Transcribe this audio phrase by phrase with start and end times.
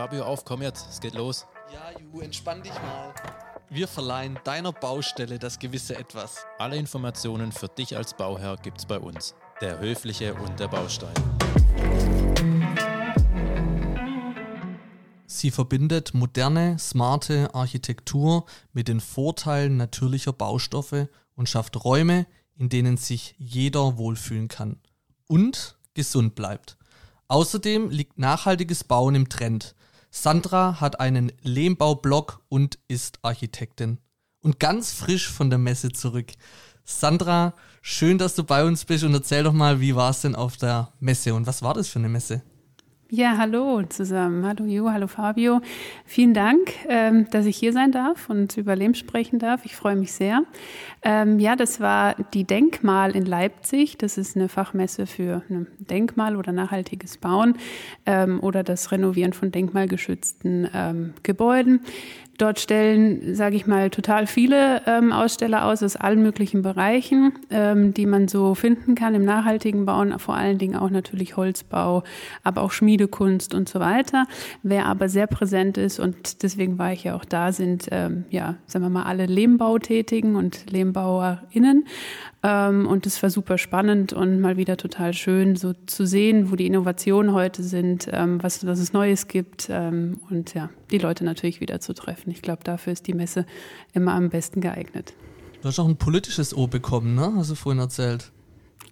[0.00, 1.46] Fabio, auf, komm jetzt, es geht los.
[1.70, 3.12] Ja, Ju, entspann dich mal.
[3.68, 6.46] Wir verleihen deiner Baustelle das gewisse Etwas.
[6.58, 9.34] Alle Informationen für dich als Bauherr gibt's bei uns.
[9.60, 11.12] Der Höfliche und der Baustein.
[15.26, 22.26] Sie verbindet moderne, smarte Architektur mit den Vorteilen natürlicher Baustoffe und schafft Räume,
[22.56, 24.80] in denen sich jeder wohlfühlen kann
[25.26, 26.78] und gesund bleibt.
[27.28, 29.74] Außerdem liegt nachhaltiges Bauen im Trend.
[30.12, 33.98] Sandra hat einen Lehmbaublog und ist Architektin.
[34.42, 36.32] Und ganz frisch von der Messe zurück.
[36.82, 40.34] Sandra, schön, dass du bei uns bist und erzähl doch mal, wie war es denn
[40.34, 42.42] auf der Messe und was war das für eine Messe?
[43.12, 44.46] Ja, hallo zusammen.
[44.46, 45.60] Hallo Jo, hallo Fabio.
[46.06, 49.64] Vielen Dank, ähm, dass ich hier sein darf und über Lehm sprechen darf.
[49.64, 50.42] Ich freue mich sehr.
[51.02, 53.98] Ähm, ja, das war die Denkmal in Leipzig.
[53.98, 57.56] Das ist eine Fachmesse für ein Denkmal oder nachhaltiges Bauen
[58.06, 61.80] ähm, oder das Renovieren von denkmalgeschützten ähm, Gebäuden.
[62.40, 67.92] Dort stellen, sage ich mal, total viele ähm, Aussteller aus aus allen möglichen Bereichen, ähm,
[67.92, 72.02] die man so finden kann im nachhaltigen Bauen, vor allen Dingen auch natürlich Holzbau,
[72.42, 74.24] aber auch Schmiedekunst und so weiter.
[74.62, 78.54] Wer aber sehr präsent ist und deswegen war ich ja auch da, sind ähm, ja,
[78.64, 81.84] sagen wir mal, alle Lehmbautätigen und LehmbauerInnen.
[82.42, 86.56] Ähm, und es war super spannend und mal wieder total schön, so zu sehen, wo
[86.56, 91.24] die Innovationen heute sind, ähm, was, was es Neues gibt ähm, und ja, die Leute
[91.24, 92.30] natürlich wieder zu treffen.
[92.30, 93.44] Ich glaube, dafür ist die Messe
[93.92, 95.14] immer am besten geeignet.
[95.60, 97.34] Du hast auch ein politisches O bekommen, ne?
[97.36, 98.32] Hast du vorhin erzählt.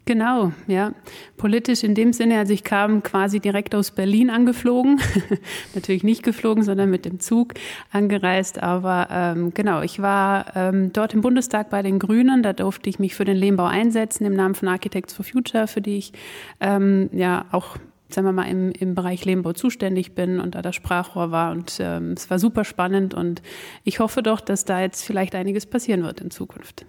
[0.09, 0.95] Genau, ja.
[1.37, 5.03] Politisch in dem Sinne, also ich kam quasi direkt aus Berlin angeflogen.
[5.75, 7.53] Natürlich nicht geflogen, sondern mit dem Zug
[7.93, 8.63] angereist.
[8.63, 12.43] Aber ähm, genau, ich war ähm, dort im Bundestag bei den Grünen.
[12.43, 15.83] Da durfte ich mich für den Lehmbau einsetzen im Namen von Architects for Future, für
[15.83, 16.13] die ich
[16.61, 17.77] ähm, ja auch
[18.09, 21.53] sagen wir mal, im, im Bereich Lehmbau zuständig bin und da das Sprachrohr war.
[21.53, 23.43] Und ähm, es war super spannend und
[23.85, 26.87] ich hoffe doch, dass da jetzt vielleicht einiges passieren wird in Zukunft.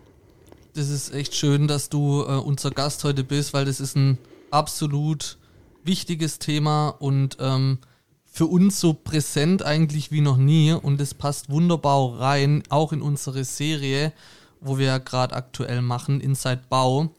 [0.79, 4.17] Das ist echt schön, dass du äh, unser Gast heute bist, weil das ist ein
[4.49, 5.37] absolut
[5.83, 7.79] wichtiges Thema und ähm,
[8.23, 13.01] für uns so präsent eigentlich wie noch nie und es passt wunderbar rein, auch in
[13.01, 14.13] unsere Serie,
[14.61, 17.09] wo wir ja gerade aktuell machen, Inside Bau.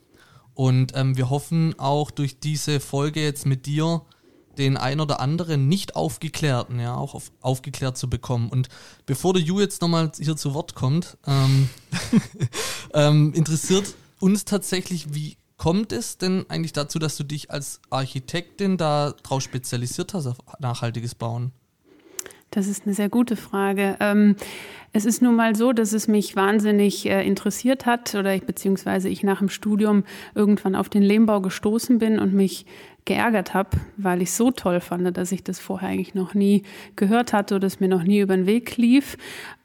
[0.54, 4.00] Und ähm, wir hoffen auch durch diese Folge jetzt mit dir
[4.58, 8.48] den ein oder anderen nicht aufgeklärten, ja, auch auf, aufgeklärt zu bekommen.
[8.48, 8.68] Und
[9.06, 11.68] bevor der Ju jetzt nochmal hier zu Wort kommt, ähm,
[12.94, 18.76] ähm, interessiert uns tatsächlich, wie kommt es denn eigentlich dazu, dass du dich als Architektin
[18.76, 21.52] da drauf spezialisiert hast auf nachhaltiges Bauen?
[22.50, 23.96] Das ist eine sehr gute Frage.
[24.00, 24.36] Ähm,
[24.92, 29.08] es ist nun mal so, dass es mich wahnsinnig äh, interessiert hat oder ich, beziehungsweise
[29.08, 32.66] ich nach dem Studium irgendwann auf den Lehmbau gestoßen bin und mich
[33.04, 36.62] geärgert habe, weil ich so toll fand, dass ich das vorher eigentlich noch nie
[36.96, 39.16] gehört hatte oder es mir noch nie über den Weg lief.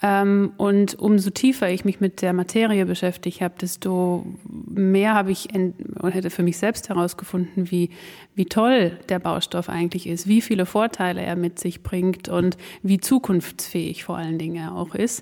[0.02, 5.50] Ähm, und umso tiefer ich mich mit der Materie beschäftigt habe, desto mehr habe ich
[5.54, 7.90] und hätte für mich selbst herausgefunden, wie,
[8.36, 13.00] wie toll der Baustoff eigentlich ist, wie viele Vorteile er mit sich bringt und wie
[13.00, 15.15] zukunftsfähig vor allen Dingen er auch ist.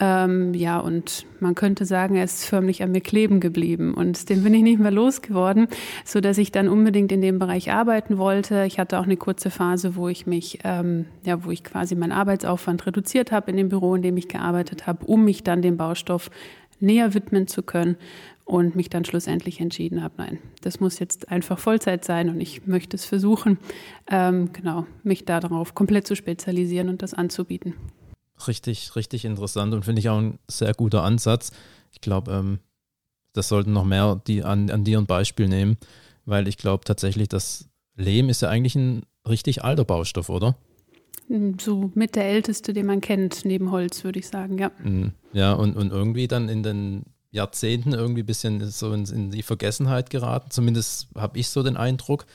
[0.00, 3.94] Ähm, ja, und man könnte sagen, er ist förmlich an mir kleben geblieben.
[3.94, 5.68] Und den bin ich nicht mehr losgeworden,
[6.04, 8.64] so dass ich dann unbedingt in dem Bereich arbeiten wollte.
[8.66, 12.12] Ich hatte auch eine kurze Phase, wo ich mich, ähm, ja, wo ich quasi meinen
[12.12, 15.76] Arbeitsaufwand reduziert habe in dem Büro, in dem ich gearbeitet habe, um mich dann dem
[15.76, 16.30] Baustoff
[16.80, 17.96] näher widmen zu können
[18.44, 22.66] und mich dann schlussendlich entschieden habe, nein, das muss jetzt einfach Vollzeit sein und ich
[22.66, 23.58] möchte es versuchen,
[24.10, 27.74] ähm, genau, mich darauf komplett zu spezialisieren und das anzubieten
[28.46, 31.50] richtig, richtig interessant und finde ich auch ein sehr guter Ansatz.
[31.92, 32.58] Ich glaube, ähm,
[33.32, 35.76] das sollten noch mehr die an, an dir ein Beispiel nehmen,
[36.24, 40.56] weil ich glaube tatsächlich, dass Lehm ist ja eigentlich ein richtig alter Baustoff, oder?
[41.28, 44.70] Hm, so mit der älteste, den man kennt, neben Holz, würde ich sagen, ja.
[44.82, 49.30] Hm, ja, und, und irgendwie dann in den Jahrzehnten irgendwie ein bisschen so in, in
[49.30, 50.50] die Vergessenheit geraten.
[50.50, 52.26] Zumindest habe ich so den Eindruck.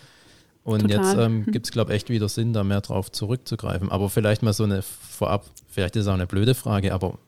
[0.63, 0.97] Und Total.
[0.97, 3.91] jetzt ähm, gibt es, glaube ich, echt wieder Sinn, da mehr drauf zurückzugreifen.
[3.91, 7.20] Aber vielleicht mal so eine vorab, vielleicht ist es auch eine blöde Frage, aber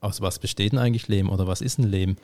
[0.00, 2.16] aus was besteht denn eigentlich Leben oder was ist ein Leben?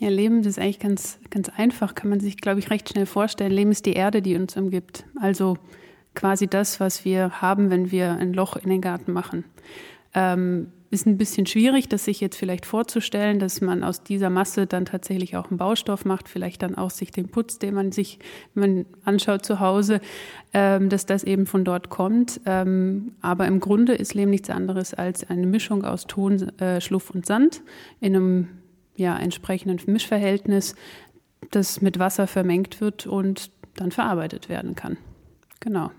[0.00, 3.52] Ja, Leben ist eigentlich ganz, ganz einfach, kann man sich, glaube ich, recht schnell vorstellen.
[3.52, 5.04] Leben ist die Erde, die uns umgibt.
[5.20, 5.56] Also
[6.14, 9.44] quasi das, was wir haben, wenn wir ein Loch in den Garten machen.
[10.14, 14.66] Ähm, ist ein bisschen schwierig, das sich jetzt vielleicht vorzustellen, dass man aus dieser Masse
[14.66, 18.18] dann tatsächlich auch einen Baustoff macht, vielleicht dann auch sich den Putz, den man sich
[18.54, 20.00] man anschaut zu Hause,
[20.52, 22.40] ähm, dass das eben von dort kommt.
[22.46, 27.10] Ähm, aber im Grunde ist Lehm nichts anderes als eine Mischung aus Ton, äh, Schluff
[27.10, 27.62] und Sand
[28.00, 28.48] in einem
[28.96, 30.76] ja, entsprechenden Mischverhältnis,
[31.50, 34.96] das mit Wasser vermengt wird und dann verarbeitet werden kann.
[35.60, 35.90] Genau.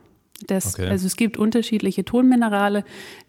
[0.47, 0.87] Das, okay.
[0.87, 2.83] Also es gibt unterschiedliche Tonminerale,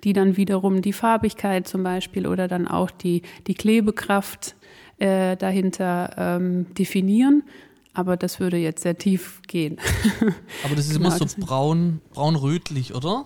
[0.04, 4.56] die dann wiederum die Farbigkeit zum Beispiel oder dann auch die, die Klebekraft
[4.98, 7.44] äh, dahinter ähm, definieren.
[7.94, 9.78] Aber das würde jetzt sehr tief gehen.
[10.64, 13.24] Aber das ist genau, immer so braun, braun-rötlich, oder?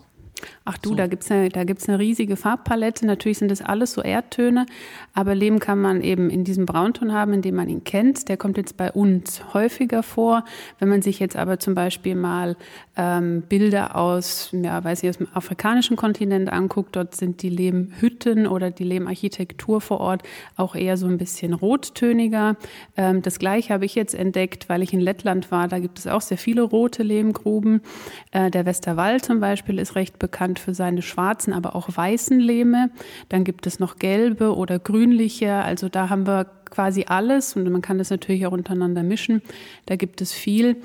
[0.64, 0.94] Ach du, so.
[0.94, 3.06] da gibt's eine, da gibt's eine riesige Farbpalette.
[3.06, 4.66] Natürlich sind das alles so Erdtöne,
[5.14, 8.28] aber Lehm kann man eben in diesem Braunton haben, in dem man ihn kennt.
[8.28, 10.44] Der kommt jetzt bei uns häufiger vor.
[10.78, 12.56] Wenn man sich jetzt aber zum Beispiel mal
[12.96, 18.46] ähm, Bilder aus, ja, weiß ich, aus dem afrikanischen Kontinent anguckt, dort sind die Lehmhütten
[18.46, 20.22] oder die Lehmarchitektur vor Ort
[20.56, 22.56] auch eher so ein bisschen rottöniger.
[22.96, 25.68] Ähm, das gleiche habe ich jetzt entdeckt, weil ich in Lettland war.
[25.68, 27.82] Da gibt es auch sehr viele rote Lehmgruben.
[28.30, 32.90] Äh, der Westerwald zum Beispiel ist recht bekannt für seine schwarzen, aber auch weißen Lehme.
[33.28, 35.52] Dann gibt es noch gelbe oder grünliche.
[35.54, 39.42] Also da haben wir quasi alles und man kann das natürlich auch untereinander mischen.
[39.86, 40.76] Da gibt es viel.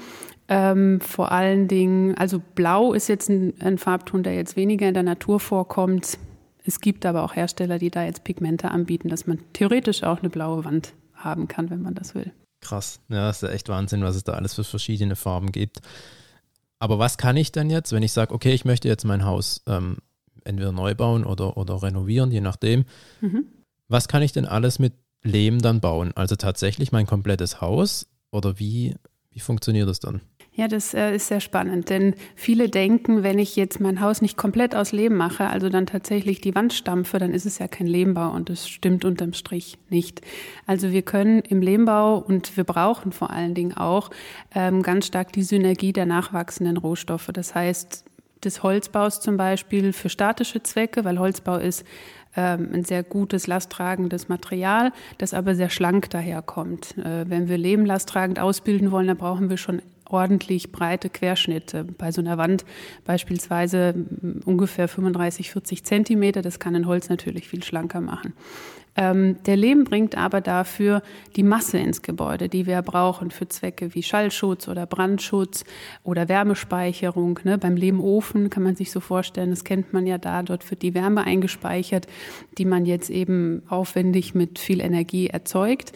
[0.48, 4.94] Ähm, vor allen Dingen, also Blau ist jetzt ein, ein Farbton, der jetzt weniger in
[4.94, 6.20] der Natur vorkommt.
[6.66, 10.30] Es gibt aber auch Hersteller, die da jetzt Pigmente anbieten, dass man theoretisch auch eine
[10.30, 12.32] blaue Wand haben kann, wenn man das will.
[12.62, 15.82] Krass, ja, ist echt Wahnsinn, was es da alles für verschiedene Farben gibt.
[16.80, 19.62] Aber was kann ich denn jetzt, wenn ich sage, okay, ich möchte jetzt mein Haus
[19.68, 19.98] ähm,
[20.44, 22.86] entweder neu bauen oder, oder renovieren, je nachdem.
[23.22, 23.46] Mhm.
[23.88, 24.94] Was kann ich denn alles mit
[25.24, 26.12] Lehm dann bauen?
[26.16, 28.96] Also tatsächlich mein komplettes Haus oder wie,
[29.32, 30.22] wie funktioniert das dann?
[30.58, 34.38] Ja, das äh, ist sehr spannend, denn viele denken, wenn ich jetzt mein Haus nicht
[34.38, 37.88] komplett aus Lehm mache, also dann tatsächlich die Wand stampfe, dann ist es ja kein
[37.88, 40.22] Lehmbau und das stimmt unterm Strich nicht.
[40.66, 44.12] Also wir können im Lehmbau und wir brauchen vor allen Dingen auch
[44.54, 47.30] ähm, ganz stark die Synergie der nachwachsenden Rohstoffe.
[47.34, 48.06] Das heißt,
[48.46, 51.84] des Holzbaus zum Beispiel für statische Zwecke, weil Holzbau ist
[52.38, 56.98] ähm, ein sehr gutes lasttragendes Material, das aber sehr schlank daherkommt.
[56.98, 61.84] Äh, wenn wir Lehm lasttragend ausbilden wollen, dann brauchen wir schon ordentlich breite Querschnitte.
[61.84, 62.66] Bei so einer Wand
[63.04, 63.94] beispielsweise
[64.46, 66.42] ungefähr 35, 40 Zentimeter.
[66.42, 68.34] Das kann ein Holz natürlich viel schlanker machen.
[68.98, 71.02] Ähm, der Lehm bringt aber dafür
[71.36, 75.66] die Masse ins Gebäude, die wir brauchen für Zwecke wie Schallschutz oder Brandschutz
[76.04, 77.40] oder Wärmespeicherung.
[77.44, 77.58] Ne?
[77.58, 80.94] Beim Lehmofen kann man sich so vorstellen, das kennt man ja da, dort wird die
[80.94, 82.08] Wärme eingespeichert,
[82.58, 85.92] die man jetzt eben aufwendig mit viel Energie erzeugt.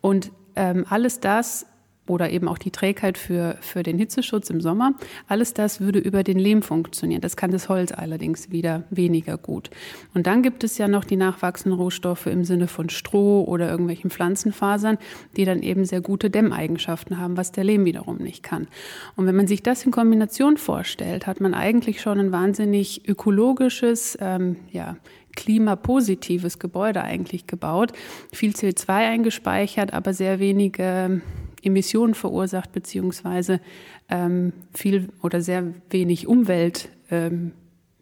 [0.00, 1.66] Und ähm, alles das
[2.06, 4.92] oder eben auch die Trägheit für, für den Hitzeschutz im Sommer.
[5.26, 7.22] Alles das würde über den Lehm funktionieren.
[7.22, 9.70] Das kann das Holz allerdings wieder weniger gut.
[10.12, 14.10] Und dann gibt es ja noch die nachwachsenden Rohstoffe im Sinne von Stroh oder irgendwelchen
[14.10, 14.98] Pflanzenfasern,
[15.36, 18.68] die dann eben sehr gute Dämmeigenschaften haben, was der Lehm wiederum nicht kann.
[19.16, 24.18] Und wenn man sich das in Kombination vorstellt, hat man eigentlich schon ein wahnsinnig ökologisches,
[24.20, 24.96] ähm, ja,
[25.36, 27.92] klimapositives Gebäude eigentlich gebaut.
[28.32, 31.22] Viel CO2 eingespeichert, aber sehr wenige
[31.64, 33.60] Emissionen verursacht, beziehungsweise
[34.08, 37.52] ähm, viel oder sehr wenig Umwelt, ähm,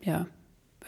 [0.00, 0.26] ja,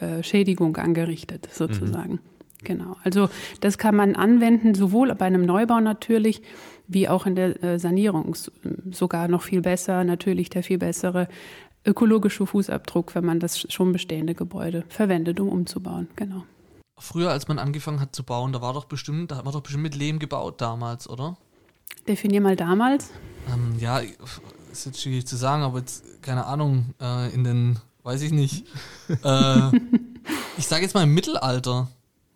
[0.00, 2.14] äh, Schädigung angerichtet, sozusagen.
[2.14, 2.18] Mhm.
[2.64, 2.96] Genau.
[3.04, 3.28] Also
[3.60, 6.42] das kann man anwenden, sowohl bei einem Neubau natürlich,
[6.88, 8.34] wie auch in der äh, Sanierung.
[8.90, 11.28] Sogar noch viel besser, natürlich der viel bessere
[11.84, 16.08] ökologische Fußabdruck, wenn man das schon bestehende Gebäude verwendet, um umzubauen.
[16.16, 16.44] Genau.
[16.98, 19.60] Früher, als man angefangen hat zu bauen, da war doch bestimmt, da hat man doch
[19.60, 21.36] bestimmt mit Lehm gebaut damals, oder?
[22.08, 23.10] Definier mal damals.
[23.52, 24.00] Ähm, ja,
[24.70, 28.66] ist jetzt schwierig zu sagen, aber jetzt, keine Ahnung, äh, in den, weiß ich nicht.
[29.08, 29.70] äh,
[30.58, 31.88] ich sage jetzt mal im Mittelalter.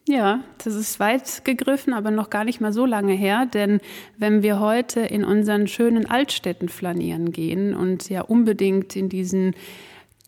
[0.09, 3.45] Ja, das ist weit gegriffen, aber noch gar nicht mal so lange her.
[3.45, 3.81] Denn
[4.17, 9.55] wenn wir heute in unseren schönen Altstädten flanieren gehen und ja unbedingt in diesen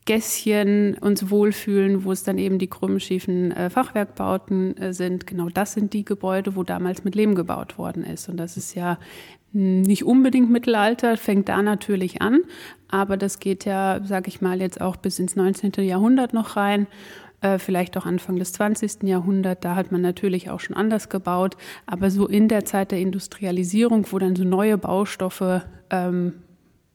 [0.07, 5.27] Gässchen uns wohlfühlen, wo es dann eben die krummschiefen äh, Fachwerkbauten äh, sind.
[5.27, 8.29] Genau das sind die Gebäude, wo damals mit Lehm gebaut worden ist.
[8.29, 8.99] Und das ist ja
[9.53, 12.43] nicht unbedingt Mittelalter, fängt da natürlich an,
[12.89, 15.73] aber das geht ja, sage ich mal, jetzt auch bis ins 19.
[15.85, 16.87] Jahrhundert noch rein
[17.41, 19.05] äh, vielleicht auch Anfang des 20.
[19.05, 19.61] Jahrhunderts.
[19.63, 21.57] Da hat man natürlich auch schon anders gebaut.
[21.87, 26.35] Aber so in der Zeit der Industrialisierung, wo dann so neue Baustoffe ähm,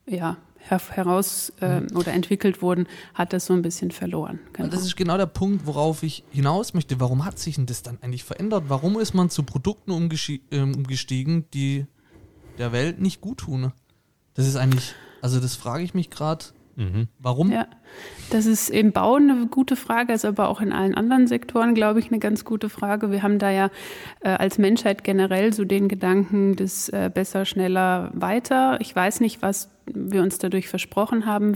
[0.05, 0.37] ja,
[0.69, 1.95] heraus äh, mhm.
[1.95, 4.39] oder entwickelt wurden, hat das so ein bisschen verloren.
[4.53, 4.69] Genau.
[4.69, 6.99] Das ist genau der Punkt, worauf ich hinaus möchte.
[6.99, 8.65] Warum hat sich denn das dann eigentlich verändert?
[8.67, 9.91] Warum ist man zu Produkten
[10.51, 11.85] ähm, umgestiegen, die
[12.57, 13.71] der Welt nicht gut tun?
[14.33, 16.45] Das ist eigentlich, also das frage ich mich gerade.
[16.75, 17.07] Mhm.
[17.19, 17.51] Warum?
[17.51, 17.67] Ja,
[18.31, 21.99] das ist im Bau eine gute Frage, ist aber auch in allen anderen Sektoren, glaube
[21.99, 23.11] ich, eine ganz gute Frage.
[23.11, 23.69] Wir haben da ja
[24.21, 28.79] äh, als Menschheit generell so den Gedanken des äh, besser, schneller, weiter.
[28.81, 31.53] Ich weiß nicht, was wir uns dadurch versprochen haben.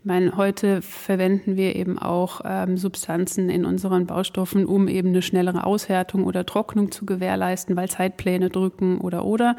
[0.00, 5.22] Ich meine, heute verwenden wir eben auch ähm, Substanzen in unseren Baustoffen, um eben eine
[5.22, 9.56] schnellere Aushärtung oder Trocknung zu gewährleisten, weil Zeitpläne drücken oder oder.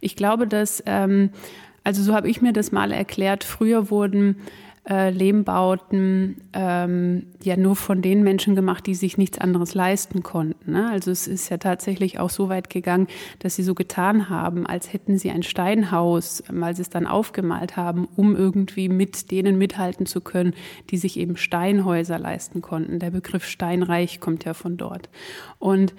[0.00, 1.30] Ich glaube, dass ähm,
[1.84, 3.44] also so habe ich mir das mal erklärt.
[3.44, 4.36] Früher wurden
[4.88, 10.72] äh, Lehmbauten ähm, ja nur von den Menschen gemacht, die sich nichts anderes leisten konnten.
[10.72, 10.88] Ne?
[10.90, 13.06] Also es ist ja tatsächlich auch so weit gegangen,
[13.40, 17.76] dass sie so getan haben, als hätten sie ein Steinhaus, weil sie es dann aufgemalt
[17.76, 20.54] haben, um irgendwie mit denen mithalten zu können,
[20.90, 22.98] die sich eben Steinhäuser leisten konnten.
[22.98, 25.10] Der Begriff Steinreich kommt ja von dort.
[25.58, 25.94] Und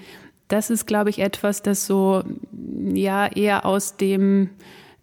[0.48, 2.24] das ist, glaube ich, etwas, das so
[2.94, 4.50] ja eher aus dem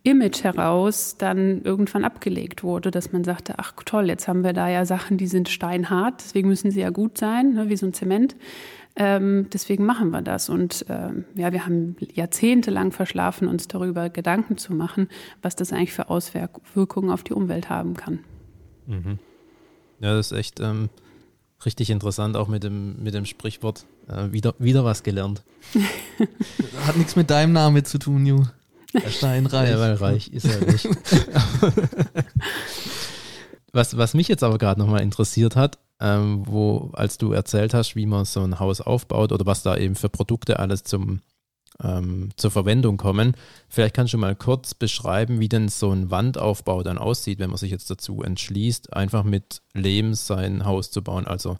[0.09, 4.69] Image heraus dann irgendwann abgelegt wurde, dass man sagte, ach toll, jetzt haben wir da
[4.69, 7.93] ja Sachen, die sind steinhart, deswegen müssen sie ja gut sein, ne, wie so ein
[7.93, 8.37] Zement.
[8.97, 10.49] Ähm, deswegen machen wir das.
[10.49, 15.09] Und ähm, ja, wir haben jahrzehntelang verschlafen, uns darüber Gedanken zu machen,
[15.41, 18.21] was das eigentlich für Auswirkungen auf die Umwelt haben kann.
[18.87, 19.19] Mhm.
[20.01, 20.89] Ja, das ist echt ähm,
[21.65, 23.87] richtig interessant, auch mit dem, mit dem Sprichwort.
[24.09, 25.45] Äh, wieder, wieder was gelernt.
[26.87, 28.45] Hat nichts mit deinem Namen zu tun, Ju.
[29.09, 29.71] Steinreich.
[29.71, 30.89] Ja, weil reich ist er nicht.
[33.73, 37.97] was, was mich jetzt aber gerade nochmal interessiert hat, ähm, wo, als du erzählt hast,
[37.97, 41.21] wie man so ein Haus aufbaut oder was da eben für Produkte alles zum,
[41.83, 43.35] ähm, zur Verwendung kommen,
[43.69, 47.59] vielleicht kannst du mal kurz beschreiben, wie denn so ein Wandaufbau dann aussieht, wenn man
[47.59, 51.27] sich jetzt dazu entschließt, einfach mit Lehm sein Haus zu bauen.
[51.27, 51.59] Also,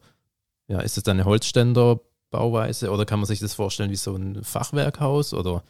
[0.69, 4.43] ja, ist es dann eine Holzständerbauweise oder kann man sich das vorstellen wie so ein
[4.45, 5.63] Fachwerkhaus oder?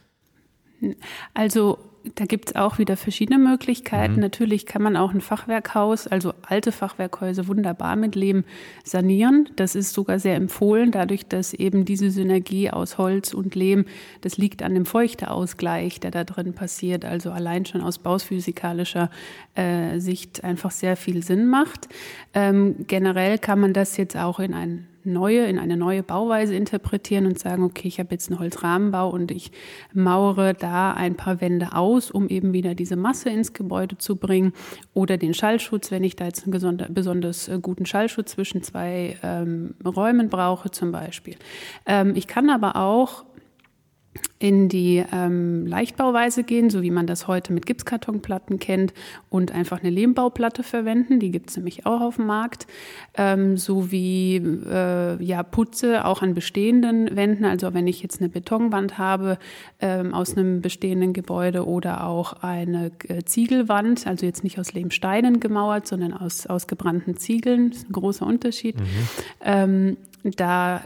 [1.35, 1.79] Also
[2.15, 4.15] da gibt es auch wieder verschiedene Möglichkeiten.
[4.15, 4.21] Mhm.
[4.21, 8.45] Natürlich kann man auch ein Fachwerkhaus, also alte Fachwerkhäuser, wunderbar mit Lehm
[8.85, 9.49] sanieren.
[9.57, 13.85] Das ist sogar sehr empfohlen, dadurch, dass eben diese Synergie aus Holz und Lehm,
[14.21, 17.05] das liegt an dem Feuchteausgleich, der da drin passiert.
[17.05, 19.11] Also allein schon aus bauphysikalischer
[19.55, 21.89] äh, Sicht einfach sehr viel Sinn macht.
[22.35, 27.27] Ähm, generell kann man das jetzt auch in ein neue, in eine neue Bauweise interpretieren
[27.27, 29.51] und sagen, okay, ich habe jetzt einen Holzrahmenbau und ich
[29.93, 34.53] mauere da ein paar Wände aus, um eben wieder diese Masse ins Gebäude zu bringen.
[34.95, 39.75] Oder den Schallschutz, wenn ich da jetzt einen besonders äh, guten Schallschutz zwischen zwei ähm,
[39.85, 41.37] Räumen brauche zum Beispiel.
[41.87, 43.25] Ähm, ich kann aber auch
[44.39, 48.95] in die ähm, Leichtbauweise gehen, so wie man das heute mit Gipskartonplatten kennt,
[49.31, 51.19] und einfach eine Lehmbauplatte verwenden.
[51.19, 52.67] Die gibt es nämlich auch auf dem Markt.
[53.15, 57.45] Ähm, sowie äh, ja, Putze auch an bestehenden Wänden.
[57.45, 59.39] Also wenn ich jetzt eine Betonwand habe
[59.81, 65.41] ähm, aus einem bestehenden Gebäude oder auch eine äh, Ziegelwand, also jetzt nicht aus Lehmsteinen
[65.41, 67.71] gemauert, sondern aus, aus gebrannten Ziegeln.
[67.71, 68.79] Das ist ein großer Unterschied.
[68.79, 68.87] Mhm.
[69.45, 70.83] Ähm, da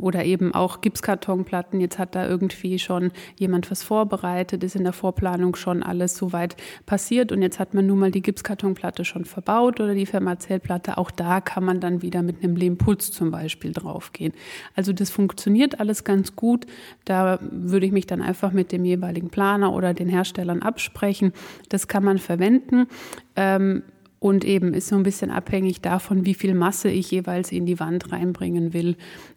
[0.00, 1.80] oder eben auch Gipskartonplatten.
[1.80, 6.56] Jetzt hat da irgendwie schon jemand was vorbereitet, ist in der Vorplanung schon alles soweit
[6.86, 10.98] passiert und jetzt hat man nun mal die Gipskartonplatte schon verbaut oder die Fermazellplatte.
[10.98, 14.32] Auch da kann man dann wieder mit einem Lehmputz zum Beispiel draufgehen.
[14.74, 16.66] Also das funktioniert alles ganz gut.
[17.04, 21.32] Da würde ich mich dann einfach mit dem jeweiligen Planer oder den Herstellern absprechen.
[21.68, 22.86] Das kann man verwenden.
[23.34, 23.82] Ähm,
[24.26, 27.78] und eben ist so ein bisschen abhängig davon, wie viel Masse ich jeweils in die
[27.78, 28.96] Wand reinbringen will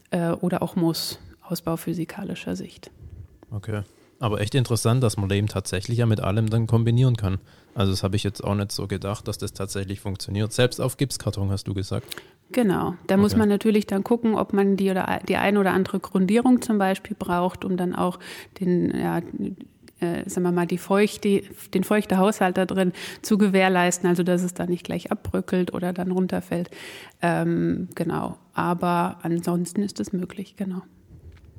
[0.09, 2.89] äh, oder auch muss, aus bauphysikalischer Sicht.
[3.51, 3.83] Okay.
[4.19, 7.37] Aber echt interessant, dass man Lehm tatsächlich ja mit allem dann kombinieren kann.
[7.75, 10.51] Also das habe ich jetzt auch nicht so gedacht, dass das tatsächlich funktioniert.
[10.51, 12.07] Selbst auf Gipskarton hast du gesagt.
[12.51, 13.21] Genau, da okay.
[13.21, 16.79] muss man natürlich dann gucken, ob man die oder die ein oder andere Grundierung zum
[16.79, 18.19] Beispiel braucht, um dann auch
[18.59, 19.21] den, ja,
[19.99, 24.43] äh, sagen wir mal, die feuchte, den feuchte Haushalt da drin zu gewährleisten, also dass
[24.43, 26.69] es da nicht gleich abbröckelt oder dann runterfällt.
[27.21, 30.81] Ähm, genau, aber ansonsten ist es möglich, genau.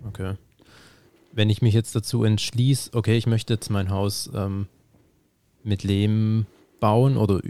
[0.06, 0.34] Okay.
[1.32, 4.66] Wenn ich mich jetzt dazu entschließe, okay, ich möchte jetzt mein Haus ähm,
[5.62, 6.46] mit Lehm
[6.80, 7.40] bauen oder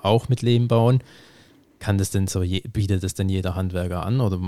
[0.00, 1.02] auch mit Lehm bauen,
[1.78, 4.40] kann das denn so, bietet das denn jeder Handwerker an oder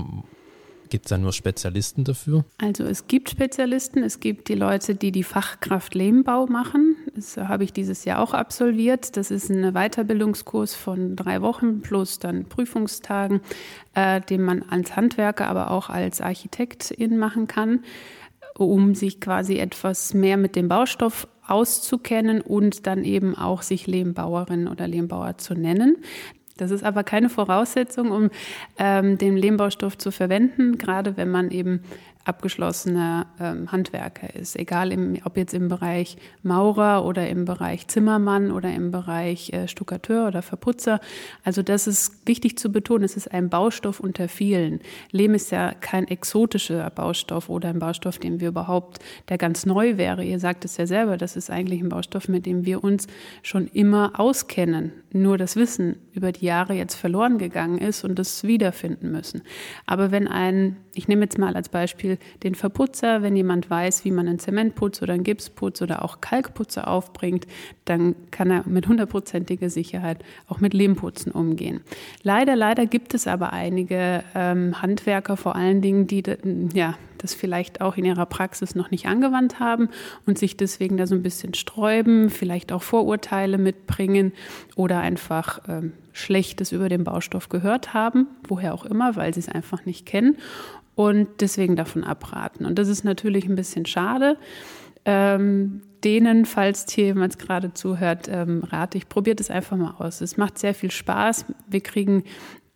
[0.89, 2.45] Gibt es da nur Spezialisten dafür?
[2.57, 6.95] Also es gibt Spezialisten, es gibt die Leute, die die Fachkraft Lehmbau machen.
[7.15, 9.15] Das habe ich dieses Jahr auch absolviert.
[9.15, 13.41] Das ist ein Weiterbildungskurs von drei Wochen plus dann Prüfungstagen,
[13.93, 17.83] äh, den man als Handwerker, aber auch als Architektin machen kann,
[18.55, 24.67] um sich quasi etwas mehr mit dem Baustoff auszukennen und dann eben auch sich Lehmbauerin
[24.67, 25.97] oder Lehmbauer zu nennen.
[26.61, 28.29] Das ist aber keine Voraussetzung, um
[28.77, 31.83] ähm, den Lehmbaustoff zu verwenden, gerade wenn man eben
[32.25, 34.57] abgeschlossener ähm, Handwerker ist.
[34.57, 39.67] Egal, im, ob jetzt im Bereich Maurer oder im Bereich Zimmermann oder im Bereich äh,
[39.67, 40.99] Stuckateur oder Verputzer.
[41.43, 44.81] Also das ist wichtig zu betonen, es ist ein Baustoff unter vielen.
[45.11, 48.99] Lehm ist ja kein exotischer Baustoff oder ein Baustoff, den wir überhaupt,
[49.29, 50.23] der ganz neu wäre.
[50.23, 53.07] Ihr sagt es ja selber, das ist eigentlich ein Baustoff, mit dem wir uns
[53.41, 54.91] schon immer auskennen.
[55.11, 59.41] Nur das Wissen über die Jahre jetzt verloren gegangen ist und das wiederfinden müssen.
[59.85, 63.21] Aber wenn ein, ich nehme jetzt mal als Beispiel Beispiel den Verputzer.
[63.21, 67.45] Wenn jemand weiß, wie man einen Zementputz oder einen Gipsputz oder auch Kalkputzer aufbringt,
[67.85, 71.81] dann kann er mit hundertprozentiger Sicherheit auch mit Lehmputzen umgehen.
[72.23, 76.23] Leider, leider gibt es aber einige ähm, Handwerker vor allen Dingen, die
[76.73, 79.89] ja, das vielleicht auch in ihrer Praxis noch nicht angewandt haben
[80.25, 84.31] und sich deswegen da so ein bisschen sträuben, vielleicht auch Vorurteile mitbringen
[84.75, 89.49] oder einfach ähm, Schlechtes über den Baustoff gehört haben, woher auch immer, weil sie es
[89.49, 90.37] einfach nicht kennen
[90.99, 92.65] und deswegen davon abraten.
[92.65, 94.35] Und das ist natürlich ein bisschen schade.
[95.05, 100.19] Ähm, denen, falls hier jemand gerade zuhört, ähm, rate ich, probiert es einfach mal aus.
[100.19, 101.45] Es macht sehr viel Spaß.
[101.69, 102.25] Wir kriegen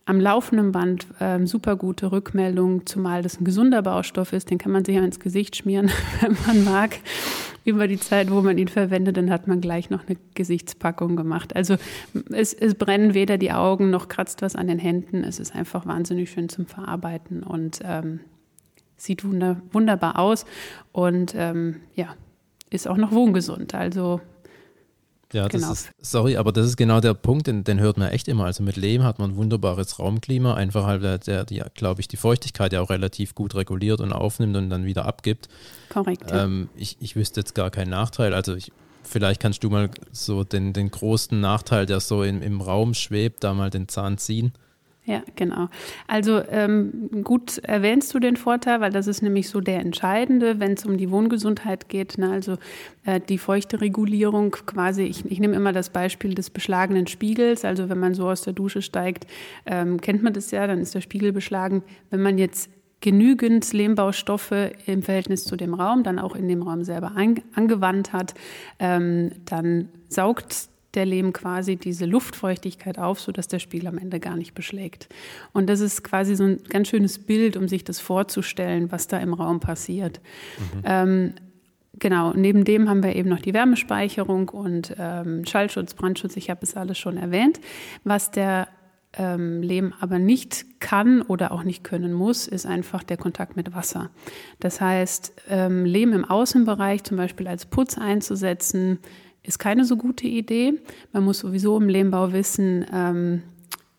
[0.06, 4.48] am laufenden Band ähm, super gute Rückmeldungen, zumal das ein gesunder Baustoff ist.
[4.50, 5.90] Den kann man sich ja ins Gesicht schmieren,
[6.22, 7.00] wenn man mag.
[7.64, 11.56] Über die Zeit, wo man ihn verwendet, dann hat man gleich noch eine Gesichtspackung gemacht.
[11.56, 11.76] Also
[12.30, 15.24] es, es brennen weder die Augen noch kratzt was an den Händen.
[15.24, 18.20] Es ist einfach wahnsinnig schön zum Verarbeiten und ähm,
[18.96, 20.44] sieht wunder, wunderbar aus
[20.92, 22.14] und ähm, ja,
[22.70, 23.74] ist auch noch wohngesund.
[23.74, 24.20] Also
[25.34, 25.72] ja, genau.
[25.72, 28.44] ist, sorry, aber das ist genau der Punkt, den, den, hört man echt immer.
[28.44, 32.08] Also mit Lehm hat man ein wunderbares Raumklima, einfach halt, der, der die, glaube ich,
[32.08, 35.48] die Feuchtigkeit ja auch relativ gut reguliert und aufnimmt und dann wieder abgibt.
[35.90, 36.30] Korrekt.
[36.32, 38.32] Ähm, ich, ich wüsste jetzt gar keinen Nachteil.
[38.32, 38.72] Also ich,
[39.02, 43.44] vielleicht kannst du mal so den, den großen Nachteil, der so in, im Raum schwebt,
[43.44, 44.52] da mal den Zahn ziehen.
[45.06, 45.68] Ja, genau.
[46.06, 50.72] Also ähm, gut erwähnst du den Vorteil, weil das ist nämlich so der entscheidende, wenn
[50.72, 52.16] es um die Wohngesundheit geht.
[52.16, 52.30] Ne?
[52.30, 52.56] Also
[53.04, 57.66] äh, die feuchte Regulierung quasi, ich, ich nehme immer das Beispiel des beschlagenen Spiegels.
[57.66, 59.26] Also wenn man so aus der Dusche steigt,
[59.66, 61.82] ähm, kennt man das ja, dann ist der Spiegel beschlagen.
[62.08, 62.70] Wenn man jetzt
[63.00, 68.32] genügend Lehmbaustoffe im Verhältnis zu dem Raum, dann auch in dem Raum selber angewandt hat,
[68.78, 74.36] ähm, dann saugt der Lehm quasi diese Luftfeuchtigkeit auf, sodass der Spiegel am Ende gar
[74.36, 75.08] nicht beschlägt.
[75.52, 79.18] Und das ist quasi so ein ganz schönes Bild, um sich das vorzustellen, was da
[79.18, 80.20] im Raum passiert.
[80.58, 80.82] Mhm.
[80.84, 81.32] Ähm,
[81.98, 86.60] genau, neben dem haben wir eben noch die Wärmespeicherung und ähm, Schallschutz, Brandschutz, ich habe
[86.62, 87.60] es alles schon erwähnt.
[88.04, 88.68] Was der
[89.16, 93.74] ähm, Lehm aber nicht kann oder auch nicht können muss, ist einfach der Kontakt mit
[93.74, 94.10] Wasser.
[94.60, 98.98] Das heißt, ähm, Lehm im Außenbereich zum Beispiel als Putz einzusetzen,
[99.44, 100.74] ist keine so gute Idee.
[101.12, 103.42] Man muss sowieso im Lehmbau wissen, ähm,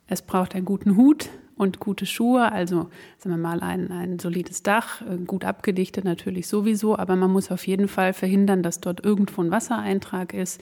[0.08, 4.62] es braucht einen guten Hut und gute Schuhe, also sagen wir mal ein, ein solides
[4.62, 9.06] Dach, äh, gut abgedichtet natürlich sowieso, aber man muss auf jeden Fall verhindern, dass dort
[9.06, 10.60] irgendwo ein Wassereintrag ist.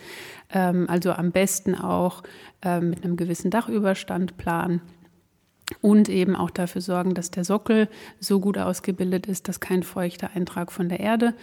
[0.52, 2.24] Ähm, also am besten auch
[2.62, 4.82] äh, mit einem gewissen Dachüberstand planen
[5.82, 7.88] und eben auch dafür sorgen, dass der Sockel
[8.20, 11.36] so gut ausgebildet ist, dass kein feuchter Eintrag von der Erde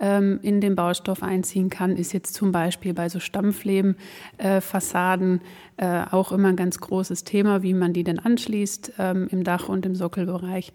[0.00, 5.40] ähm, in den Baustoff einziehen kann, ist jetzt zum Beispiel bei so Stammflehmfassaden
[5.76, 9.44] äh, äh, auch immer ein ganz großes Thema, wie man die denn anschließt ähm, im
[9.44, 10.72] Dach- und im Sockelbereich.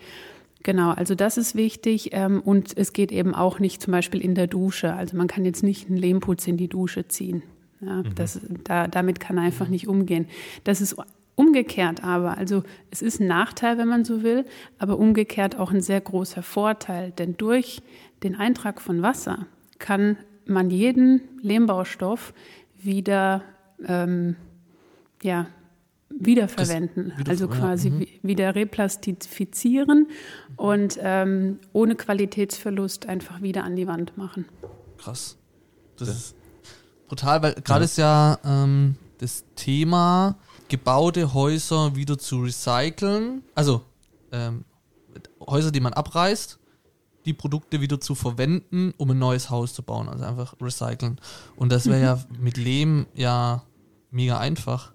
[0.63, 4.33] Genau, also das ist wichtig ähm, und es geht eben auch nicht zum Beispiel in
[4.33, 4.93] der Dusche.
[4.93, 7.43] Also man kann jetzt nicht einen Lehmputz in die Dusche ziehen.
[7.81, 8.15] Ja, mhm.
[8.15, 10.25] das, da, damit kann er einfach nicht umgehen.
[10.63, 10.95] Das ist
[11.35, 14.45] Umgekehrt aber, also es ist ein Nachteil, wenn man so will,
[14.77, 17.81] aber umgekehrt auch ein sehr großer Vorteil, denn durch
[18.21, 19.47] den Eintrag von Wasser
[19.79, 22.33] kann man jeden Lehmbaustoff
[22.77, 23.41] wieder,
[23.87, 24.35] ähm,
[25.23, 25.47] ja,
[26.09, 28.07] wiederverwenden, wieder, also quasi ja, mhm.
[28.21, 30.07] wieder replastifizieren
[30.55, 34.45] und ähm, ohne Qualitätsverlust einfach wieder an die Wand machen.
[34.97, 35.37] Krass.
[35.97, 36.13] Das ja.
[36.13, 36.35] ist
[37.07, 37.85] brutal, weil gerade ja.
[37.85, 40.37] ist ja ähm, das Thema
[40.73, 43.43] gebaute Häuser wieder zu recyceln.
[43.53, 43.83] Also
[44.31, 44.65] ähm,
[45.39, 46.57] Häuser, die man abreißt,
[47.25, 50.09] die Produkte wieder zu verwenden, um ein neues Haus zu bauen.
[50.09, 51.21] Also einfach recyceln.
[51.55, 52.03] Und das wäre mhm.
[52.03, 53.61] ja mit Lehm ja
[54.09, 54.93] mega einfach.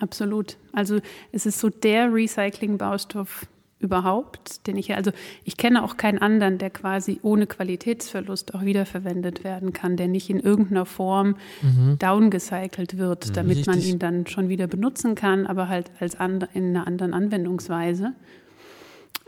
[0.00, 0.56] Absolut.
[0.72, 0.98] Also
[1.30, 3.46] es ist so der Recycling-Baustoff,
[3.82, 5.10] überhaupt, den ich also
[5.44, 10.30] ich kenne auch keinen anderen, der quasi ohne Qualitätsverlust auch wiederverwendet werden kann, der nicht
[10.30, 11.98] in irgendeiner Form mhm.
[11.98, 13.66] downgecycelt wird, damit Richtig.
[13.66, 18.12] man ihn dann schon wieder benutzen kann, aber halt als and, in einer anderen Anwendungsweise.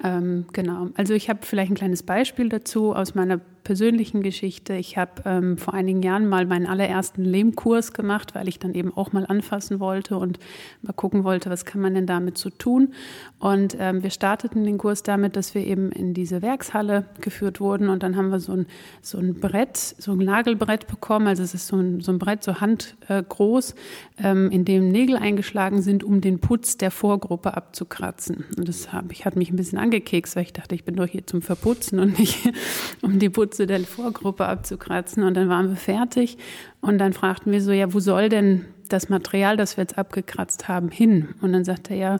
[0.02, 0.88] Ähm, genau.
[0.96, 4.74] Also ich habe vielleicht ein kleines Beispiel dazu aus meiner persönlichen Geschichte.
[4.74, 8.94] Ich habe ähm, vor einigen Jahren mal meinen allerersten Lehmkurs gemacht, weil ich dann eben
[8.94, 10.38] auch mal anfassen wollte und
[10.82, 12.92] mal gucken wollte, was kann man denn damit so tun.
[13.38, 17.88] Und ähm, wir starteten den Kurs damit, dass wir eben in diese Werkshalle geführt wurden
[17.88, 18.66] und dann haben wir so ein,
[19.00, 21.26] so ein Brett, so ein Nagelbrett bekommen.
[21.26, 23.72] Also es ist so ein, so ein Brett, so handgroß,
[24.18, 28.44] äh, ähm, in dem Nägel eingeschlagen sind, um den Putz der Vorgruppe abzukratzen.
[28.58, 31.06] Und das hab, ich hat mich ein bisschen angekekst, weil ich dachte, ich bin doch
[31.06, 32.50] hier zum Verputzen und nicht
[33.00, 35.22] um die Putz Putze der Vorgruppe abzukratzen.
[35.22, 36.38] Und dann waren wir fertig.
[36.80, 40.66] Und dann fragten wir so, ja, wo soll denn das Material, das wir jetzt abgekratzt
[40.66, 41.28] haben, hin?
[41.40, 42.18] Und dann sagte er, ja,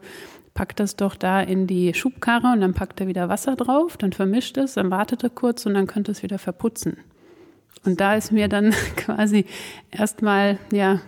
[0.54, 4.12] pack das doch da in die Schubkarre und dann packt er wieder Wasser drauf, dann
[4.12, 6.96] vermischt es, dann wartet er kurz und dann könnt ihr es wieder verputzen.
[7.84, 9.46] Und da ist mir dann quasi
[9.90, 11.00] erstmal, ja,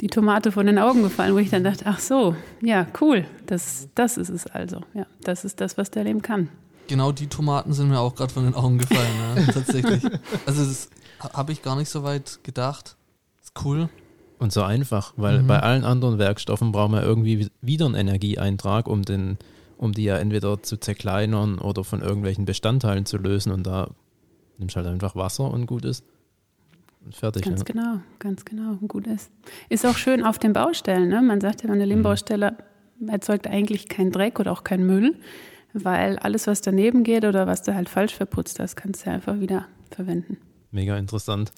[0.00, 3.88] die Tomate von den Augen gefallen, wo ich dann dachte, ach so, ja, cool, das,
[3.96, 4.80] das ist es also.
[4.94, 6.48] Ja, das ist das, was der Lehm kann.
[6.88, 10.02] Genau die Tomaten sind mir auch gerade von den Augen gefallen, ja, tatsächlich.
[10.46, 10.90] Also das
[11.32, 12.96] habe ich gar nicht so weit gedacht.
[13.42, 13.88] Ist cool.
[14.38, 15.46] Und so einfach, weil mhm.
[15.46, 19.38] bei allen anderen Werkstoffen brauchen wir irgendwie wieder einen Energieeintrag, um den,
[19.78, 23.52] um die ja entweder zu zerkleinern oder von irgendwelchen Bestandteilen zu lösen.
[23.52, 23.90] Und da
[24.58, 26.04] nimmst du halt einfach Wasser und gut ist.
[27.04, 27.42] Und fertig.
[27.42, 27.64] Ganz ja.
[27.64, 28.74] genau, ganz genau.
[28.88, 29.30] Gut ist.
[29.68, 31.08] Ist auch schön auf den Baustellen.
[31.08, 31.22] Ne?
[31.22, 32.56] Man sagt ja, eine Lehmbaustelle
[32.98, 33.08] mhm.
[33.08, 35.16] erzeugt eigentlich keinen Dreck oder auch keinen Müll,
[35.74, 39.16] weil alles, was daneben geht oder was du halt falsch verputzt hast, kannst du ja
[39.16, 40.38] einfach wieder verwenden.
[40.70, 41.52] Mega interessant.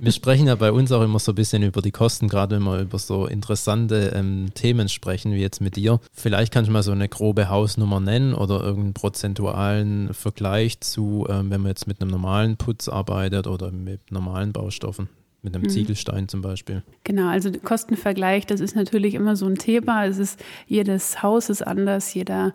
[0.00, 2.62] Wir sprechen ja bei uns auch immer so ein bisschen über die Kosten, gerade wenn
[2.64, 5.98] wir über so interessante ähm, Themen sprechen, wie jetzt mit dir.
[6.12, 11.50] Vielleicht kannst du mal so eine grobe Hausnummer nennen oder irgendeinen prozentualen Vergleich zu, ähm,
[11.50, 15.08] wenn man jetzt mit einem normalen Putz arbeitet oder mit normalen Baustoffen.
[15.42, 15.70] Mit einem mhm.
[15.70, 16.82] Ziegelstein zum Beispiel.
[17.04, 20.06] Genau, also Kostenvergleich, das ist natürlich immer so ein Thema.
[20.06, 22.54] Es ist, jedes Haus ist anders, jeder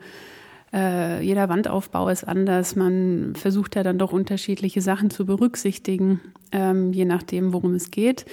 [0.73, 2.75] äh, jeder Wandaufbau ist anders.
[2.75, 8.25] Man versucht ja dann doch unterschiedliche Sachen zu berücksichtigen, ähm, je nachdem, worum es geht.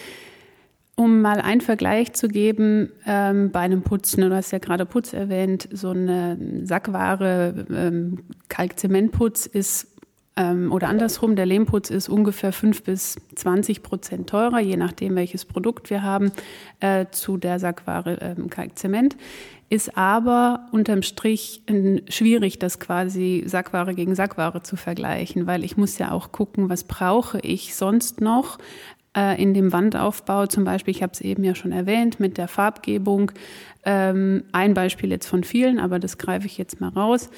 [0.99, 5.13] Um mal einen Vergleich zu geben, ähm, bei einem Putzen, du hast ja gerade Putz
[5.13, 9.89] erwähnt, so eine Sackware, ähm, Kalkzementputz ist
[10.37, 15.47] ähm, oder andersrum, der Lehmputz ist ungefähr 5 bis 20 Prozent teurer, je nachdem, welches
[15.47, 16.31] Produkt wir haben,
[16.81, 19.17] äh, zu der Sackware ähm, Kalkzement
[19.69, 21.63] ist aber unterm Strich
[22.09, 26.85] schwierig, das quasi Sackware gegen Sackware zu vergleichen, weil ich muss ja auch gucken, was
[26.85, 28.59] brauche ich sonst noch
[29.17, 30.47] äh, in dem Wandaufbau.
[30.47, 33.33] Zum Beispiel, ich habe es eben ja schon erwähnt, mit der Farbgebung.
[33.85, 37.31] Ähm, ein Beispiel jetzt von vielen, aber das greife ich jetzt mal raus.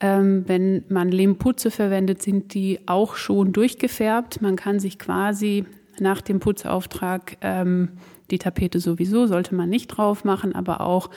[0.00, 4.40] Ähm, wenn man Lehmputze verwendet, sind die auch schon durchgefärbt.
[4.42, 5.64] Man kann sich quasi
[6.00, 7.90] nach dem Putzauftrag ähm,
[8.30, 11.10] die Tapete sowieso sollte man nicht drauf machen, aber auch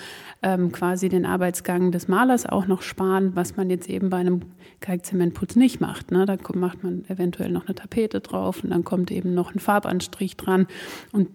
[0.43, 4.41] ähm, quasi den Arbeitsgang des Malers auch noch sparen, was man jetzt eben bei einem
[4.79, 6.11] Kalkzementputz nicht macht.
[6.11, 6.25] Ne?
[6.25, 10.37] Da macht man eventuell noch eine Tapete drauf und dann kommt eben noch ein Farbanstrich
[10.37, 10.67] dran
[11.11, 11.29] und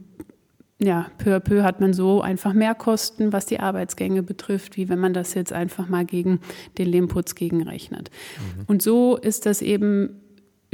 [0.82, 4.88] ja, peu à peu hat man so einfach mehr Kosten, was die Arbeitsgänge betrifft, wie
[4.88, 6.40] wenn man das jetzt einfach mal gegen
[6.78, 8.10] den Lehmputz gegenrechnet.
[8.38, 8.64] Mhm.
[8.66, 10.20] Und so ist das eben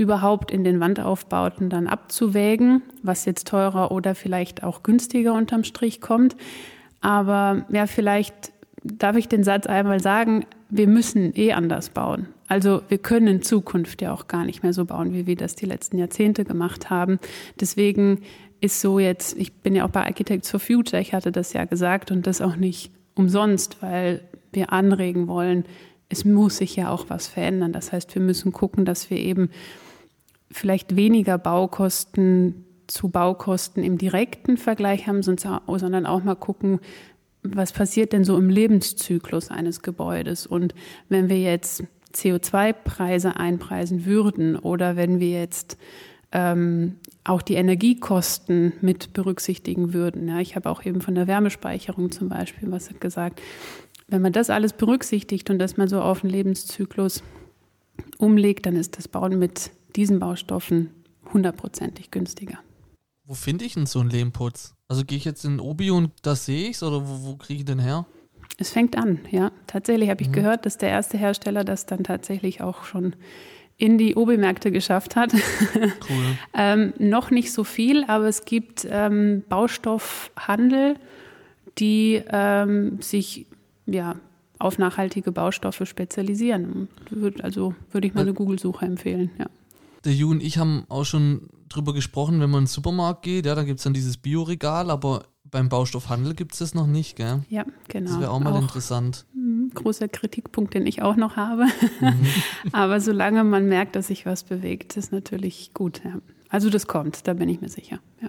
[0.01, 6.01] überhaupt in den Wandaufbauten dann abzuwägen, was jetzt teurer oder vielleicht auch günstiger unterm Strich
[6.01, 6.37] kommt.
[7.03, 12.29] Aber ja, vielleicht darf ich den Satz einmal sagen, wir müssen eh anders bauen.
[12.49, 15.55] Also wir können in Zukunft ja auch gar nicht mehr so bauen, wie wir das
[15.55, 17.19] die letzten Jahrzehnte gemacht haben.
[17.61, 18.23] Deswegen
[18.63, 21.67] ist so jetzt, ich bin ja auch bei Architects for Future, ich hatte das ja
[21.67, 25.65] gesagt und das auch nicht umsonst, weil wir anregen wollen,
[26.09, 27.73] es muss sich ja auch was verändern.
[27.73, 29.51] Das heißt, wir müssen gucken, dass wir eben
[30.51, 36.81] vielleicht weniger Baukosten zu Baukosten im direkten Vergleich haben, sondern auch mal gucken,
[37.43, 40.47] was passiert denn so im Lebenszyklus eines Gebäudes?
[40.47, 40.75] Und
[41.09, 41.85] wenn wir jetzt
[42.15, 45.79] CO2-Preise einpreisen würden oder wenn wir jetzt
[46.33, 50.29] ähm, auch die Energiekosten mit berücksichtigen würden.
[50.29, 53.41] Ja, ich habe auch eben von der Wärmespeicherung zum Beispiel was gesagt.
[54.09, 57.23] Wenn man das alles berücksichtigt und das mal so auf den Lebenszyklus
[58.19, 60.91] umlegt, dann ist das Bauen mit diesen Baustoffen
[61.33, 62.59] hundertprozentig günstiger.
[63.25, 64.75] Wo finde ich denn so einen Lehmputz?
[64.89, 67.61] Also gehe ich jetzt in Obi und da sehe ich es oder wo, wo kriege
[67.61, 68.07] ich den her?
[68.59, 69.53] Es fängt an, ja.
[69.67, 70.33] Tatsächlich habe ich mhm.
[70.33, 73.15] gehört, dass der erste Hersteller das dann tatsächlich auch schon
[73.77, 75.33] in die Obi-Märkte geschafft hat.
[75.75, 76.37] Cool.
[76.55, 80.97] ähm, noch nicht so viel, aber es gibt ähm, Baustoffhandel,
[81.79, 83.47] die ähm, sich
[83.87, 84.17] ja,
[84.59, 86.89] auf nachhaltige Baustoffe spezialisieren.
[87.43, 89.47] Also würde ich mal eine Google-Suche empfehlen, ja
[90.05, 93.47] der Ju und ich haben auch schon drüber gesprochen, wenn man in den Supermarkt geht,
[93.47, 97.17] ja, da gibt es dann dieses Bioregal, aber beim Baustoffhandel gibt es das noch nicht,
[97.17, 97.43] gell?
[97.49, 98.11] Ja, genau.
[98.11, 99.27] Das wäre auch mal auch, interessant.
[99.35, 101.67] Mh, großer Kritikpunkt, den ich auch noch habe.
[102.01, 102.27] Mhm.
[102.73, 106.03] aber solange man merkt, dass sich was bewegt, ist natürlich gut.
[106.05, 106.21] Ja.
[106.49, 108.01] Also das kommt, da bin ich mir sicher.
[108.21, 108.29] Ja,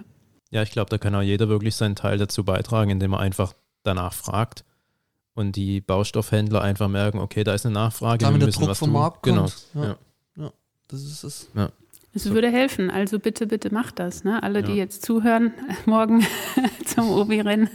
[0.50, 3.54] ja ich glaube, da kann auch jeder wirklich seinen Teil dazu beitragen, indem er einfach
[3.82, 4.64] danach fragt
[5.34, 8.78] und die Baustoffhändler einfach merken, okay, da ist eine Nachfrage, Klar, wir müssen Druck was
[8.78, 9.00] vom tun.
[9.00, 9.46] Markt genau.
[9.74, 9.96] Ja.
[10.92, 10.98] Ja.
[10.98, 11.48] Das ist es.
[11.54, 11.70] Ja.
[12.14, 14.22] Es würde helfen, also bitte, bitte macht das.
[14.22, 14.42] Ne?
[14.42, 14.66] Alle, ja.
[14.66, 15.52] die jetzt zuhören,
[15.86, 16.26] morgen
[16.84, 17.70] zum Obi-Rennen.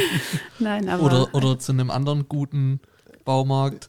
[0.58, 1.04] Nein, aber.
[1.04, 2.80] Oder, oder zu einem anderen guten
[3.24, 3.88] Baumarkt.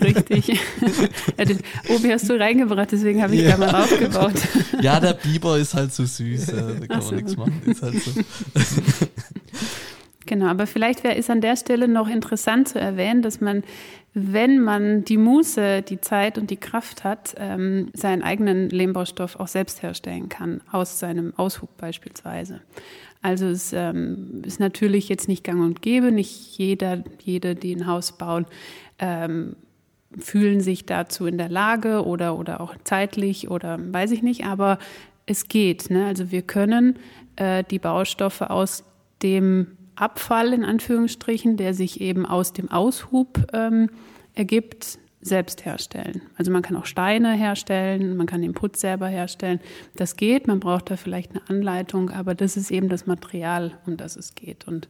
[0.00, 0.60] Richtig.
[1.36, 3.52] Ja, den Obi hast du reingebracht, deswegen habe ich ja.
[3.52, 4.34] da mal aufgebaut.
[4.80, 7.08] Ja, der Biber ist halt so süß, da kann so.
[7.08, 7.62] man nichts machen.
[7.66, 8.12] Ist halt so.
[10.26, 13.64] Genau, aber vielleicht wär, ist an der Stelle noch interessant zu erwähnen, dass man,
[14.12, 19.48] wenn man die Muße, die Zeit und die Kraft hat, ähm, seinen eigenen Lehmbaustoff auch
[19.48, 22.60] selbst herstellen kann, aus seinem Aushub beispielsweise.
[23.22, 27.86] Also es ähm, ist natürlich jetzt nicht gang und gäbe, nicht jeder, jede, die ein
[27.86, 28.46] Haus bauen,
[28.98, 29.56] ähm,
[30.18, 34.78] fühlen sich dazu in der Lage oder, oder auch zeitlich oder weiß ich nicht, aber
[35.26, 35.90] es geht.
[35.90, 36.06] Ne?
[36.06, 36.98] Also wir können
[37.36, 38.82] äh, die Baustoffe aus
[39.22, 43.90] dem Abfall in Anführungsstrichen, der sich eben aus dem Aushub ähm,
[44.34, 46.22] ergibt, selbst herstellen.
[46.36, 49.60] Also man kann auch Steine herstellen, man kann den Putz selber herstellen.
[49.94, 53.98] Das geht, man braucht da vielleicht eine Anleitung, aber das ist eben das Material, um
[53.98, 54.66] das es geht.
[54.66, 54.88] Und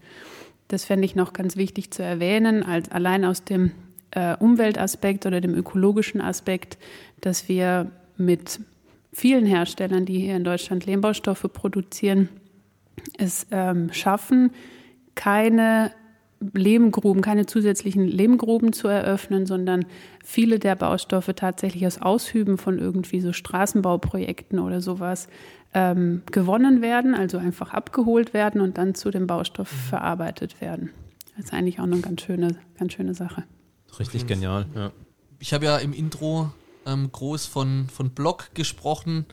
[0.68, 3.72] das fände ich noch ganz wichtig zu erwähnen, als allein aus dem
[4.12, 6.78] äh, Umweltaspekt oder dem ökologischen Aspekt,
[7.20, 8.60] dass wir mit
[9.12, 12.28] vielen Herstellern, die hier in Deutschland Lehmbaustoffe produzieren,
[13.18, 14.52] es ähm, schaffen,
[15.14, 15.92] keine
[16.40, 19.84] Lehmgruben, keine zusätzlichen Lehmgruben zu eröffnen, sondern
[20.24, 25.28] viele der Baustoffe tatsächlich aus Aushüben von irgendwie so Straßenbauprojekten oder sowas
[25.74, 29.88] ähm, gewonnen werden, also einfach abgeholt werden und dann zu dem Baustoff mhm.
[29.88, 30.90] verarbeitet werden.
[31.36, 33.44] Das ist eigentlich auch eine ganz schöne, ganz schöne Sache.
[33.98, 34.92] Richtig genial, ja.
[35.38, 36.50] Ich habe ja im Intro
[36.86, 39.26] ähm, groß von, von Block gesprochen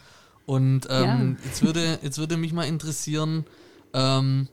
[0.46, 1.46] und ähm, ja.
[1.46, 3.46] jetzt, würde, jetzt würde mich mal interessieren,
[3.94, 4.48] ähm,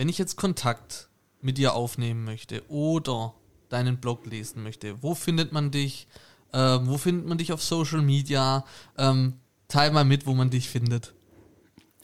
[0.00, 1.10] wenn ich jetzt Kontakt
[1.42, 3.34] mit dir aufnehmen möchte oder
[3.68, 6.08] deinen Blog lesen möchte, wo findet man dich?
[6.54, 8.64] Ähm, wo findet man dich auf Social Media?
[8.96, 9.34] Ähm,
[9.68, 11.12] teil mal mit, wo man dich findet.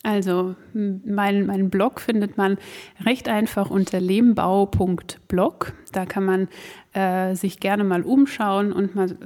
[0.03, 2.59] Also mein, mein Blog findet man
[3.05, 5.73] recht einfach unter lehmbau.blog.
[5.91, 6.49] Da kann man
[6.93, 9.17] äh, sich gerne mal umschauen und mal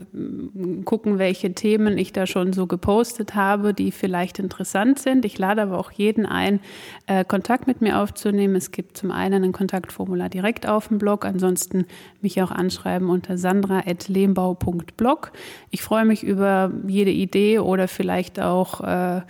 [0.87, 5.25] gucken, welche Themen ich da schon so gepostet habe, die vielleicht interessant sind.
[5.27, 6.61] Ich lade aber auch jeden ein,
[7.07, 8.57] äh, Kontakt mit mir aufzunehmen.
[8.57, 11.85] Es gibt zum einen ein Kontaktformular direkt auf dem Blog, ansonsten
[12.23, 15.33] mich auch anschreiben unter sandra.lehmbau.blog.
[15.71, 19.21] Ich freue mich über jede Idee oder vielleicht auch äh,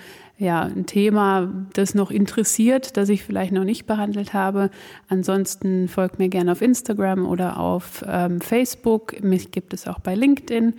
[0.40, 4.70] ja, ein Thema, das noch interessiert, das ich vielleicht noch nicht behandelt habe.
[5.06, 9.22] Ansonsten folgt mir gerne auf Instagram oder auf ähm, Facebook.
[9.22, 10.76] Mich gibt es auch bei LinkedIn.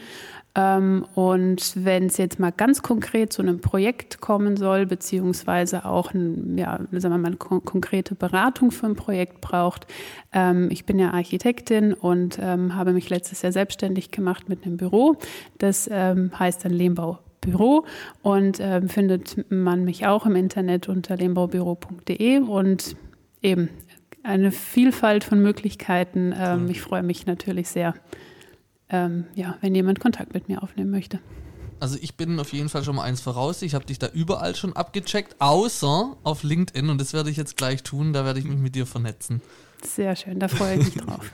[0.56, 6.12] Ähm, und wenn es jetzt mal ganz konkret zu einem Projekt kommen soll, beziehungsweise auch
[6.16, 9.86] ein, ja, sagen wir mal, eine kon konkrete Beratung für ein Projekt braucht,
[10.34, 14.78] ähm, ich bin ja Architektin und ähm, habe mich letztes Jahr selbstständig gemacht mit einem
[14.78, 15.18] Büro.
[15.60, 17.86] Das ähm, heißt dann Lehmbau Büro
[18.22, 22.96] und äh, findet man mich auch im Internet unter lehmbaubüro.de und
[23.42, 23.70] eben
[24.24, 26.34] eine Vielfalt von Möglichkeiten.
[26.38, 27.96] Ähm, ich freue mich natürlich sehr,
[28.90, 31.20] ähm, ja, wenn jemand Kontakt mit mir aufnehmen möchte.
[31.80, 33.64] Also ich bin auf jeden Fall schon mal eins voraus.
[33.64, 37.58] Ich habe dich da überall schon abgecheckt, außer auf LinkedIn und das werde ich jetzt
[37.58, 38.14] gleich tun.
[38.14, 39.42] Da werde ich mich mit dir vernetzen.
[39.84, 41.26] Sehr schön, da freue ich mich drauf.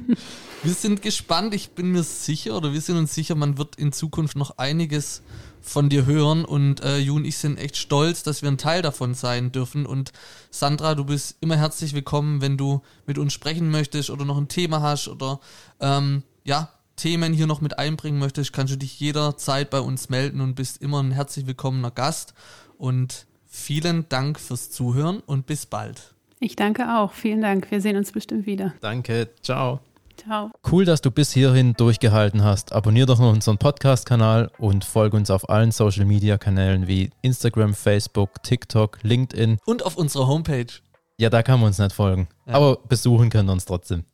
[0.62, 3.92] wir sind gespannt, ich bin mir sicher oder wir sind uns sicher, man wird in
[3.92, 5.22] Zukunft noch einiges
[5.62, 8.82] von dir hören und äh, Ju und ich sind echt stolz, dass wir ein Teil
[8.82, 9.86] davon sein dürfen.
[9.86, 10.12] Und
[10.50, 14.48] Sandra, du bist immer herzlich willkommen, wenn du mit uns sprechen möchtest oder noch ein
[14.48, 15.40] Thema hast oder
[15.80, 20.40] ähm, ja, Themen hier noch mit einbringen möchtest, kannst du dich jederzeit bei uns melden
[20.40, 22.34] und bist immer ein herzlich willkommener Gast.
[22.78, 26.15] Und vielen Dank fürs Zuhören und bis bald.
[26.40, 27.12] Ich danke auch.
[27.12, 27.70] Vielen Dank.
[27.70, 28.74] Wir sehen uns bestimmt wieder.
[28.80, 29.28] Danke.
[29.42, 29.80] Ciao.
[30.16, 30.50] Ciao.
[30.70, 32.72] Cool, dass du bis hierhin durchgehalten hast.
[32.72, 38.98] Abonnier doch noch unseren Podcast-Kanal und folge uns auf allen Social-Media-Kanälen wie Instagram, Facebook, TikTok,
[39.02, 39.58] LinkedIn.
[39.66, 40.66] Und auf unserer Homepage.
[41.18, 42.28] Ja, da kann man uns nicht folgen.
[42.46, 42.54] Ja.
[42.54, 44.04] Aber besuchen können wir uns trotzdem.